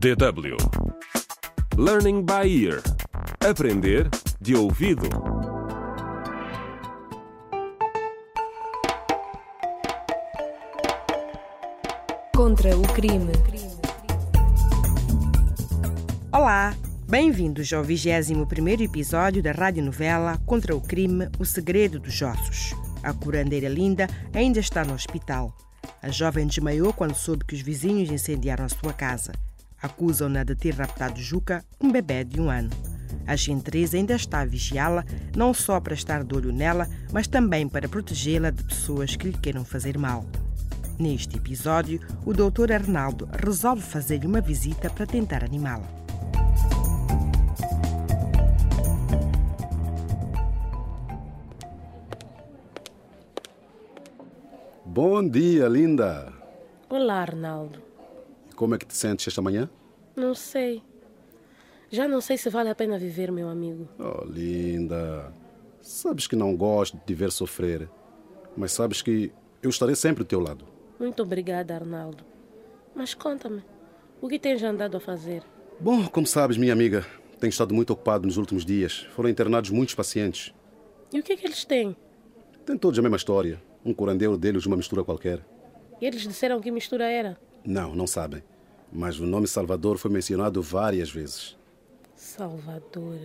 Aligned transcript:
DW 0.00 0.56
Learning 1.76 2.24
by 2.24 2.48
Ear 2.48 2.80
Aprender 3.46 4.08
de 4.40 4.56
ouvido. 4.56 5.06
Contra 12.34 12.74
o 12.74 12.82
crime. 12.94 13.30
Olá, 16.32 16.74
bem-vindos 17.06 17.70
ao 17.74 17.84
21º 17.84 18.80
episódio 18.80 19.42
da 19.42 19.52
radionovela 19.52 20.38
Contra 20.46 20.74
o 20.74 20.80
crime, 20.80 21.28
o 21.38 21.44
segredo 21.44 22.00
dos 22.00 22.22
ossos. 22.22 22.74
A 23.02 23.12
curandeira 23.12 23.68
Linda 23.68 24.08
ainda 24.32 24.60
está 24.60 24.82
no 24.82 24.94
hospital. 24.94 25.54
A 26.02 26.08
jovem 26.08 26.46
desmaiou 26.46 26.90
quando 26.94 27.14
soube 27.14 27.44
que 27.44 27.54
os 27.54 27.60
vizinhos 27.60 28.10
incendiaram 28.10 28.64
a 28.64 28.68
sua 28.70 28.94
casa. 28.94 29.32
Acusam-na 29.82 30.44
de 30.44 30.54
ter 30.54 30.74
raptado 30.74 31.20
Juca, 31.20 31.64
um 31.80 31.90
bebê 31.90 32.22
de 32.22 32.40
um 32.40 32.50
ano. 32.50 32.70
A 33.26 33.34
Gentreza 33.34 33.96
ainda 33.96 34.14
está 34.14 34.40
a 34.40 34.44
vigiá-la, 34.44 35.04
não 35.34 35.54
só 35.54 35.80
para 35.80 35.94
estar 35.94 36.22
de 36.22 36.34
olho 36.34 36.52
nela, 36.52 36.88
mas 37.12 37.26
também 37.26 37.68
para 37.68 37.88
protegê-la 37.88 38.50
de 38.50 38.62
pessoas 38.62 39.16
que 39.16 39.28
lhe 39.28 39.38
queiram 39.38 39.64
fazer 39.64 39.96
mal. 39.96 40.26
Neste 40.98 41.38
episódio, 41.38 42.00
o 42.26 42.34
Dr. 42.34 42.72
Arnaldo 42.72 43.26
resolve 43.32 43.80
fazer-lhe 43.80 44.26
uma 44.26 44.40
visita 44.40 44.90
para 44.90 45.06
tentar 45.06 45.42
animá-la. 45.42 45.88
Bom 54.84 55.26
dia, 55.26 55.68
linda. 55.68 56.32
Olá, 56.90 57.22
Arnaldo. 57.22 57.89
Como 58.60 58.74
é 58.74 58.78
que 58.78 58.84
te 58.84 58.94
sentes 58.94 59.26
esta 59.26 59.40
manhã? 59.40 59.70
Não 60.14 60.34
sei. 60.34 60.82
Já 61.88 62.06
não 62.06 62.20
sei 62.20 62.36
se 62.36 62.50
vale 62.50 62.68
a 62.68 62.74
pena 62.74 62.98
viver, 62.98 63.32
meu 63.32 63.48
amigo. 63.48 63.88
Oh, 63.98 64.22
linda. 64.26 65.32
Sabes 65.80 66.26
que 66.26 66.36
não 66.36 66.54
gosto 66.54 66.98
de 66.98 67.04
te 67.04 67.14
ver 67.14 67.32
sofrer, 67.32 67.88
mas 68.54 68.72
sabes 68.72 69.00
que 69.00 69.32
eu 69.62 69.70
estarei 69.70 69.94
sempre 69.94 70.24
ao 70.24 70.26
teu 70.26 70.40
lado. 70.40 70.66
Muito 70.98 71.22
obrigada, 71.22 71.74
Arnaldo. 71.74 72.22
Mas 72.94 73.14
conta-me, 73.14 73.64
o 74.20 74.28
que 74.28 74.38
tens 74.38 74.62
andado 74.62 74.98
a 74.98 75.00
fazer? 75.00 75.42
Bom, 75.80 76.06
como 76.08 76.26
sabes, 76.26 76.58
minha 76.58 76.74
amiga, 76.74 77.06
tenho 77.40 77.48
estado 77.48 77.72
muito 77.72 77.94
ocupado 77.94 78.26
nos 78.26 78.36
últimos 78.36 78.62
dias. 78.62 79.06
Foram 79.16 79.30
internados 79.30 79.70
muitos 79.70 79.94
pacientes. 79.94 80.54
E 81.10 81.18
o 81.18 81.22
que 81.22 81.32
é 81.32 81.36
que 81.38 81.46
eles 81.46 81.64
têm? 81.64 81.96
Tem 82.66 82.76
todos 82.76 82.98
a 82.98 83.02
mesma 83.02 83.16
história. 83.16 83.58
Um 83.82 83.94
curandeiro 83.94 84.36
deles, 84.36 84.66
uma 84.66 84.76
mistura 84.76 85.02
qualquer. 85.02 85.42
E 85.98 86.04
eles 86.04 86.20
disseram 86.20 86.60
que 86.60 86.70
mistura 86.70 87.06
era? 87.06 87.40
Não, 87.64 87.94
não 87.94 88.06
sabem. 88.06 88.42
Mas 88.92 89.20
o 89.20 89.26
nome 89.26 89.46
Salvador 89.46 89.98
foi 89.98 90.10
mencionado 90.10 90.60
várias 90.60 91.10
vezes. 91.10 91.56
Salvador. 92.16 93.18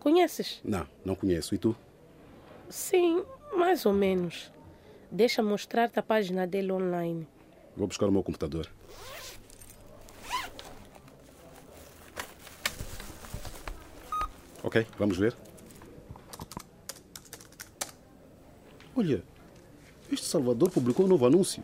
Conheces? 0.00 0.60
Não, 0.64 0.86
não 1.04 1.14
conheço. 1.14 1.54
E 1.54 1.58
tu? 1.58 1.76
Sim, 2.68 3.24
mais 3.54 3.84
ou 3.86 3.92
menos. 3.92 4.50
Deixa 5.10 5.42
mostrar-te 5.42 5.98
a 5.98 6.02
página 6.02 6.46
dele 6.46 6.72
online. 6.72 7.26
Vou 7.76 7.86
buscar 7.86 8.06
o 8.08 8.12
meu 8.12 8.22
computador. 8.22 8.68
Ok, 14.62 14.86
vamos 14.98 15.18
ver. 15.18 15.36
Olha, 18.96 19.22
este 20.10 20.26
Salvador 20.26 20.70
publicou 20.70 21.04
um 21.04 21.08
novo 21.08 21.26
anúncio. 21.26 21.62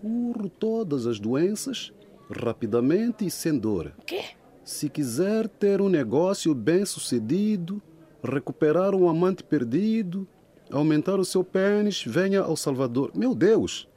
Curo 0.00 0.48
todas 0.48 1.06
as 1.06 1.18
doenças 1.18 1.92
rapidamente 2.30 3.24
e 3.24 3.30
sem 3.30 3.58
dor. 3.58 3.94
O 3.98 4.02
quê? 4.02 4.24
Se 4.64 4.90
quiser 4.90 5.48
ter 5.48 5.80
um 5.80 5.88
negócio 5.88 6.54
bem 6.54 6.84
sucedido, 6.84 7.80
recuperar 8.22 8.94
um 8.94 9.08
amante 9.08 9.44
perdido, 9.44 10.26
aumentar 10.70 11.18
o 11.20 11.24
seu 11.24 11.44
pênis, 11.44 12.02
venha 12.04 12.40
ao 12.42 12.56
Salvador. 12.56 13.12
Meu 13.14 13.34
Deus! 13.34 13.88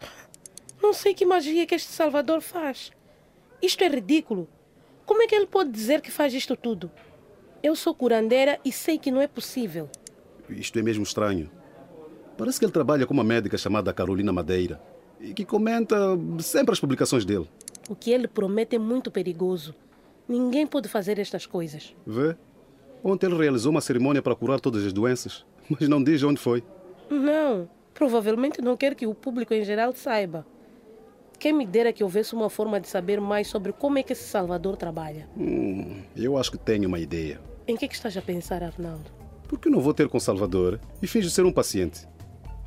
Não 0.81 0.93
sei 0.93 1.13
que 1.13 1.25
magia 1.25 1.65
que 1.65 1.75
este 1.75 1.91
Salvador 1.91 2.41
faz. 2.41 2.91
Isto 3.61 3.83
é 3.83 3.87
ridículo. 3.87 4.47
Como 5.05 5.21
é 5.23 5.27
que 5.27 5.35
ele 5.35 5.47
pode 5.47 5.71
dizer 5.71 6.01
que 6.01 6.11
faz 6.11 6.33
isto 6.33 6.55
tudo? 6.55 6.89
Eu 7.61 7.75
sou 7.75 7.93
curandeira 7.93 8.59
e 8.63 8.71
sei 8.71 8.97
que 8.97 9.11
não 9.11 9.19
é 9.19 9.27
possível. 9.27 9.89
Isto 10.49 10.79
é 10.79 10.81
mesmo 10.81 11.03
estranho. 11.03 11.51
Parece 12.37 12.57
que 12.57 12.65
ele 12.65 12.71
trabalha 12.71 13.05
com 13.05 13.13
uma 13.13 13.23
médica 13.23 13.57
chamada 13.57 13.91
Carolina 13.91 14.31
Madeira 14.31 14.79
e 15.19 15.33
que 15.33 15.45
comenta 15.45 15.95
sempre 16.39 16.73
as 16.73 16.79
publicações 16.79 17.25
dele. 17.25 17.47
O 17.89 17.95
que 17.95 18.11
ele 18.11 18.27
promete 18.27 18.75
é 18.75 18.79
muito 18.79 19.11
perigoso. 19.11 19.73
Ninguém 20.27 20.67
pode 20.67 20.87
fazer 20.87 21.17
estas 21.19 21.45
coisas. 21.45 21.95
Vê? 22.05 22.35
Ontem 23.03 23.27
ele 23.27 23.37
realizou 23.37 23.71
uma 23.71 23.81
cerimônia 23.81 24.21
para 24.21 24.35
curar 24.35 24.59
todas 24.59 24.85
as 24.85 24.93
doenças, 24.93 25.45
mas 25.69 25.87
não 25.89 26.03
diz 26.03 26.21
onde 26.23 26.39
foi. 26.39 26.63
Não, 27.09 27.67
provavelmente 27.93 28.61
não 28.61 28.77
quer 28.77 28.93
que 28.93 29.07
o 29.07 29.15
público 29.15 29.53
em 29.53 29.63
geral 29.63 29.93
saiba. 29.93 30.45
Quem 31.39 31.53
me 31.53 31.65
dera 31.65 31.93
que 31.93 32.03
houvesse 32.03 32.33
uma 32.33 32.49
forma 32.49 32.79
de 32.79 32.89
saber 32.89 33.21
mais 33.21 33.47
sobre 33.47 33.71
como 33.71 33.97
é 33.97 34.03
que 34.03 34.11
esse 34.11 34.23
Salvador 34.23 34.75
trabalha. 34.75 35.27
Hum, 35.37 36.01
eu 36.15 36.37
acho 36.37 36.51
que 36.51 36.57
tenho 36.57 36.87
uma 36.87 36.99
ideia. 36.99 37.39
Em 37.65 37.77
que, 37.77 37.85
é 37.85 37.87
que 37.87 37.95
estás 37.95 38.17
a 38.17 38.21
pensar, 38.21 38.61
Arnaldo? 38.61 39.09
Por 39.47 39.57
que 39.57 39.69
não 39.69 39.79
vou 39.79 39.93
ter 39.93 40.09
com 40.09 40.19
Salvador 40.19 40.79
e 41.01 41.07
finge 41.07 41.29
ser 41.29 41.45
um 41.45 41.51
paciente? 41.51 42.05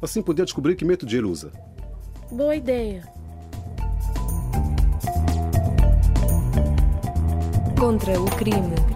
Assim 0.01 0.23
poder 0.23 0.45
descobrir 0.45 0.75
que 0.75 0.85
método 0.85 1.15
ele 1.15 1.27
usa. 1.27 1.53
Boa 2.33 2.57
ideia. 2.57 3.03
Contra 7.79 8.19
o 8.19 8.25
crime. 8.37 8.92